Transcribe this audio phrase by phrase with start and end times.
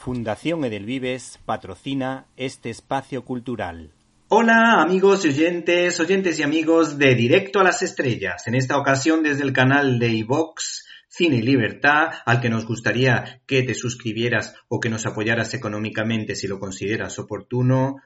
[0.00, 3.92] Fundación Edelvives patrocina este espacio cultural.
[4.28, 8.46] Hola amigos y oyentes, oyentes y amigos de Directo a las Estrellas.
[8.46, 13.42] En esta ocasión desde el canal de iVox Cine y Libertad, al que nos gustaría
[13.44, 17.96] que te suscribieras o que nos apoyaras económicamente si lo consideras oportuno,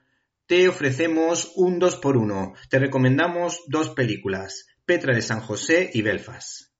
[0.46, 6.02] te ofrecemos un 2 por 1 Te recomendamos dos películas, Petra de San José y
[6.02, 6.73] Belfast.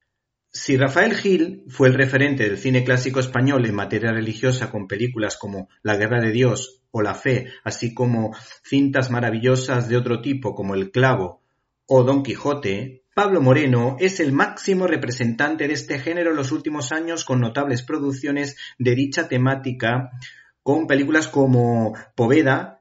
[0.57, 5.37] Si Rafael Gil fue el referente del cine clásico español en materia religiosa con películas
[5.37, 10.55] como La Guerra de Dios o La Fe, así como cintas maravillosas de otro tipo
[10.55, 11.43] como El Clavo
[11.87, 16.93] o Don Quijote, Pablo Moreno es el máximo representante de este género en los últimos
[16.93, 20.13] años con notables producciones de dicha temática
[20.63, 22.81] con películas como Poveda,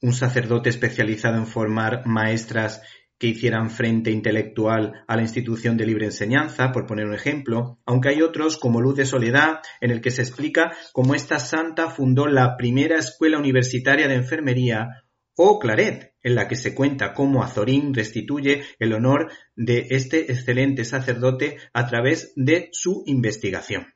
[0.00, 2.80] un sacerdote especializado en formar maestras
[3.22, 8.08] que hicieran frente intelectual a la institución de libre enseñanza, por poner un ejemplo, aunque
[8.08, 12.26] hay otros como Luz de Soledad, en el que se explica cómo esta santa fundó
[12.26, 15.04] la primera escuela universitaria de enfermería,
[15.36, 20.84] o Claret, en la que se cuenta cómo Azorín restituye el honor de este excelente
[20.84, 23.94] sacerdote a través de su investigación.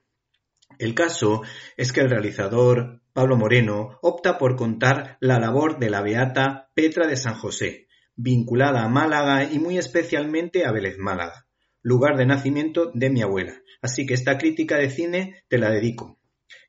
[0.79, 1.43] El caso
[1.77, 7.09] es que el realizador Pablo Moreno opta por contar la labor de la beata Petra
[7.09, 7.86] de San José,
[8.17, 11.47] vinculada a Málaga y muy especialmente a Vélez Málaga,
[11.83, 13.55] lugar de nacimiento de mi abuela.
[13.83, 16.19] Así que esta crítica de cine te la dedico,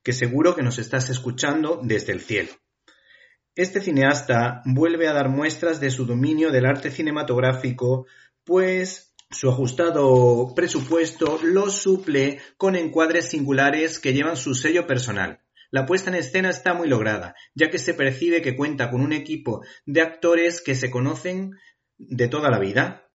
[0.03, 2.51] que seguro que nos estás escuchando desde el cielo.
[3.55, 8.05] Este cineasta vuelve a dar muestras de su dominio del arte cinematográfico,
[8.43, 15.41] pues su ajustado presupuesto lo suple con encuadres singulares que llevan su sello personal.
[15.69, 19.11] La puesta en escena está muy lograda, ya que se percibe que cuenta con un
[19.11, 21.51] equipo de actores que se conocen
[21.97, 23.09] de toda la vida,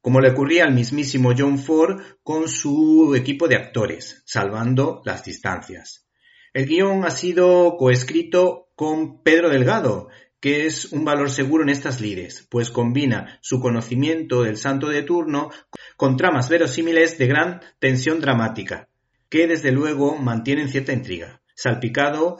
[0.00, 6.06] como le ocurría al mismísimo John Ford con su equipo de actores, salvando las distancias.
[6.52, 12.00] El guion ha sido coescrito con Pedro Delgado, que es un valor seguro en estas
[12.00, 15.50] lides, pues combina su conocimiento del santo de turno
[15.96, 18.88] con tramas verosímiles de gran tensión dramática,
[19.28, 22.38] que desde luego mantienen cierta intriga salpicado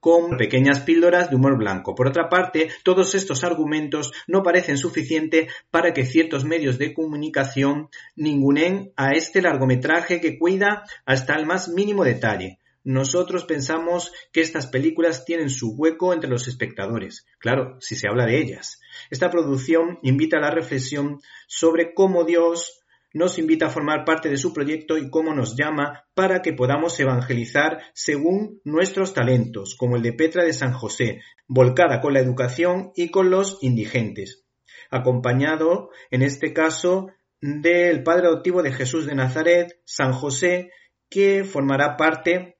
[0.00, 1.94] con pequeñas píldoras de humor blanco.
[1.94, 7.90] Por otra parte, todos estos argumentos no parecen suficientes para que ciertos medios de comunicación
[8.16, 12.58] ningunen a este largometraje que cuida hasta el más mínimo detalle.
[12.82, 18.24] Nosotros pensamos que estas películas tienen su hueco entre los espectadores, claro, si se habla
[18.24, 18.80] de ellas.
[19.10, 22.79] Esta producción invita a la reflexión sobre cómo Dios
[23.12, 26.98] nos invita a formar parte de su proyecto y cómo nos llama para que podamos
[27.00, 32.92] evangelizar según nuestros talentos, como el de Petra de San José, volcada con la educación
[32.94, 34.44] y con los indigentes,
[34.90, 37.08] acompañado, en este caso,
[37.40, 40.70] del padre adoptivo de Jesús de Nazaret, San José,
[41.08, 42.58] que formará parte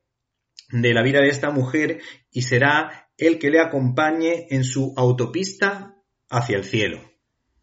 [0.72, 2.00] de la vida de esta mujer
[2.31, 5.94] y será el que le acompañe en su autopista
[6.28, 7.09] hacia el cielo.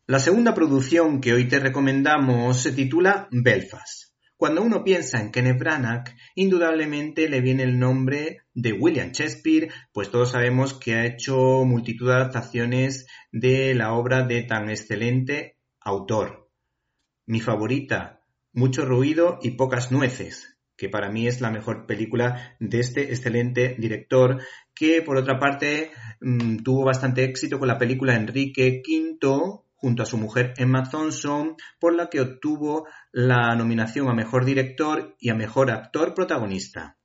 [0.09, 4.13] La segunda producción que hoy te recomendamos se titula Belfast.
[4.37, 10.09] Cuando uno piensa en Kenneth Branagh, indudablemente le viene el nombre de William Shakespeare, pues
[10.09, 16.49] todos sabemos que ha hecho multitud de adaptaciones de la obra de tan excelente autor.
[17.25, 18.21] Mi favorita,
[18.53, 23.75] Mucho ruido y pocas nueces, que para mí es la mejor película de este excelente
[23.77, 24.41] director,
[24.73, 25.91] que por otra parte
[26.21, 31.55] mm, tuvo bastante éxito con la película Enrique V, junto a su mujer Emma Thompson,
[31.79, 36.97] por la que obtuvo la nominación a Mejor Director y a Mejor Actor Protagonista.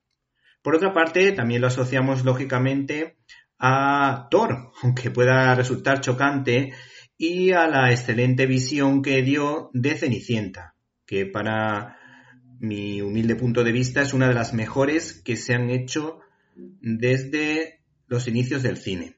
[0.63, 3.19] Por otra parte, también lo asociamos lógicamente
[3.59, 6.73] a Thor, aunque pueda resultar chocante,
[7.17, 10.75] y a la excelente visión que dio de Cenicienta,
[11.07, 11.99] que para
[12.59, 16.21] mi humilde punto de vista es una de las mejores que se han hecho
[16.55, 19.17] desde los inicios del cine.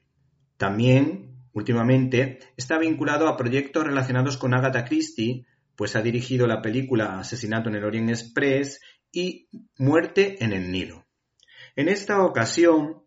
[0.57, 5.45] También Últimamente está vinculado a proyectos relacionados con Agatha Christie,
[5.77, 11.05] pues ha dirigido la película Asesinato en el Orient Express y Muerte en el Nilo.
[11.77, 13.03] En esta ocasión,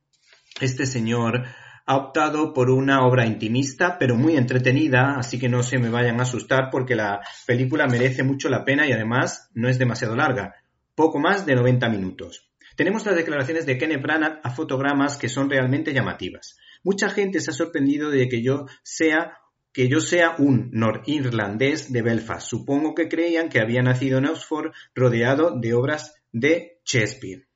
[0.63, 1.45] este señor
[1.85, 6.19] ha optado por una obra intimista, pero muy entretenida, así que no se me vayan
[6.19, 10.55] a asustar porque la película merece mucho la pena y además no es demasiado larga,
[10.95, 12.51] poco más de 90 minutos.
[12.77, 16.57] Tenemos las declaraciones de Kenneth Branagh a fotogramas que son realmente llamativas.
[16.83, 19.39] Mucha gente se ha sorprendido de que yo sea
[19.73, 22.49] que yo sea un norirlandés de Belfast.
[22.49, 27.47] Supongo que creían que había nacido en Oxford rodeado de obras de Shakespeare.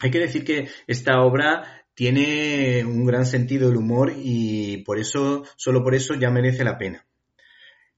[0.00, 5.44] Hay que decir que esta obra tiene un gran sentido del humor y por eso,
[5.56, 7.06] solo por eso ya merece la pena.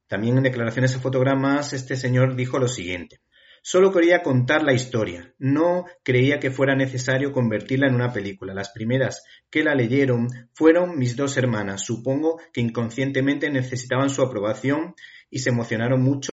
[0.06, 3.20] También en declaraciones a fotogramas este señor dijo lo siguiente.
[3.62, 5.34] Solo quería contar la historia.
[5.38, 8.54] No creía que fuera necesario convertirla en una película.
[8.54, 11.84] Las primeras que la leyeron fueron mis dos hermanas.
[11.84, 14.94] Supongo que inconscientemente necesitaban su aprobación
[15.28, 16.30] y se emocionaron mucho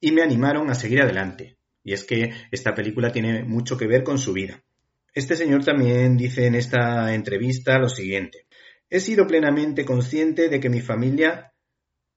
[0.00, 1.56] y me animaron a seguir adelante.
[1.82, 4.62] Y es que esta película tiene mucho que ver con su vida.
[5.14, 8.46] Este señor también dice en esta entrevista lo siguiente.
[8.90, 11.54] He sido plenamente consciente de que mi familia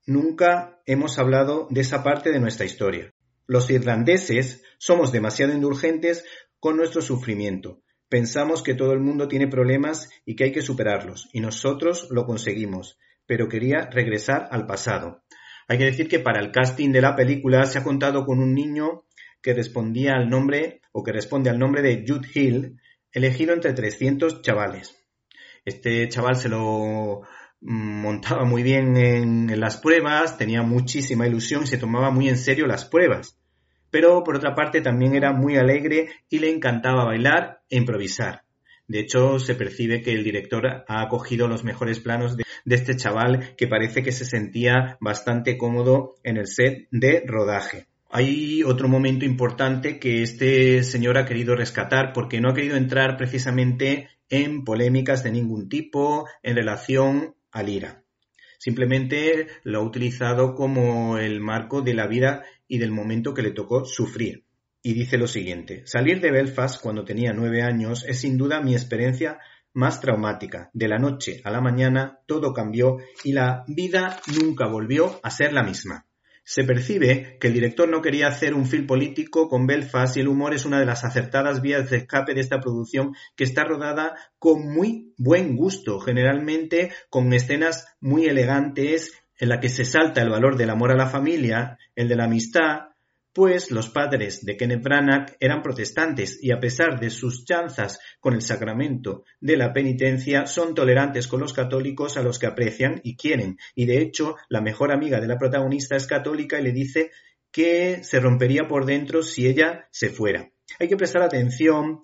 [0.06, 3.14] nunca hemos hablado de esa parte de nuestra historia.
[3.50, 6.24] Los irlandeses somos demasiado indulgentes
[6.60, 7.82] con nuestro sufrimiento.
[8.08, 12.28] Pensamos que todo el mundo tiene problemas y que hay que superarlos, y nosotros lo
[12.28, 15.24] conseguimos, pero quería regresar al pasado.
[15.68, 18.54] Hay que decir que para el casting de la película se ha contado con un
[18.54, 19.06] niño
[19.42, 22.80] que respondía al nombre o que responde al nombre de Jude Hill,
[23.12, 24.96] elegido entre 300 chavales.
[25.66, 27.22] Este chaval se lo
[27.62, 32.68] montaba muy bien en, las pruebas, tenía muchísima ilusión y se tomaba muy en serio
[32.68, 33.39] las pruebas.
[33.92, 38.44] Pero por otra parte también era muy alegre y le encantaba bailar e improvisar.
[38.90, 43.56] De hecho, se percibe que el director ha acogido los mejores planos de, este chaval
[43.56, 47.86] que parece que se sentía bastante cómodo en el set de rodaje.
[48.10, 53.16] Hay otro momento importante que este señor ha querido rescatar porque no ha querido entrar
[53.16, 58.04] precisamente en polémicas de ningún tipo en relación al IRA.
[58.58, 63.52] Simplemente lo ha utilizado como el marco de la vida y del momento que le
[63.52, 64.46] tocó sufrir.
[64.82, 68.74] Y dice lo siguiente, salir de Belfast cuando tenía nueve años es sin duda mi
[68.74, 69.40] experiencia
[69.74, 70.70] más traumática.
[70.74, 75.52] De la noche a la mañana todo cambió y la vida nunca volvió a ser
[75.52, 76.06] la misma.
[76.44, 80.30] Se percibe que el director no quería hacer un film político con Belfast y el
[80.30, 84.16] humor es una de las acertadas vías de escape de esta producción que está rodada
[84.40, 90.30] con muy buen gusto, generalmente con escenas muy elegantes en la que se salta el
[90.30, 92.90] valor del amor a la familia, el de la amistad,
[93.34, 98.34] pues los padres de Kenneth Branagh eran protestantes y a pesar de sus chanzas con
[98.34, 103.16] el sacramento de la penitencia, son tolerantes con los católicos a los que aprecian y
[103.16, 103.58] quieren.
[103.76, 107.12] Y de hecho, la mejor amiga de la protagonista es católica y le dice
[107.52, 110.52] que se rompería por dentro si ella se fuera.
[110.80, 112.02] Hay que prestar atención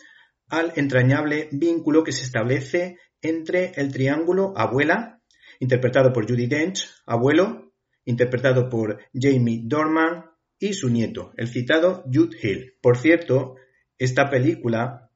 [0.48, 5.20] al entrañable vínculo que se establece entre el triángulo abuela,
[5.60, 7.74] interpretado por Judy Dench, abuelo,
[8.06, 10.26] interpretado por Jamie Dorman,
[10.60, 12.74] y su nieto, el citado Jude Hill.
[12.82, 13.56] Por cierto,
[13.98, 15.12] esta película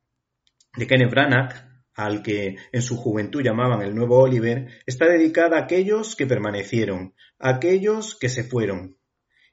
[0.76, 5.64] de Kenneth Branagh, al que en su juventud llamaban el nuevo Oliver, está dedicada a
[5.64, 8.98] aquellos que permanecieron, a aquellos que se fueron,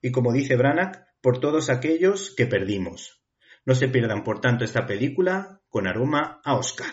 [0.02, 3.24] y como dice Branagh, por todos aquellos que perdimos.
[3.64, 6.92] No se pierdan, por tanto, esta película con aroma a Oscar.